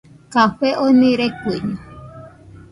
[0.35, 1.77] Café oni rekuiño